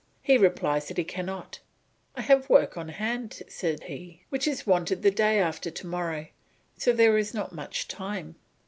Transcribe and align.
He 0.23 0.35
replies 0.35 0.87
that 0.87 0.97
he 0.97 1.03
cannot. 1.03 1.59
"I 2.15 2.21
have 2.23 2.49
work 2.49 2.75
on 2.75 2.87
hand," 2.89 3.43
said 3.47 3.83
he, 3.83 4.23
"which 4.29 4.47
is 4.47 4.65
wanted 4.65 5.03
the 5.03 5.11
day 5.11 5.37
after 5.37 5.69
to 5.69 5.85
morrow, 5.85 6.25
so 6.75 6.91
there 6.91 7.19
is 7.19 7.35
not 7.35 7.53
much 7.53 7.87
time. 7.87 8.33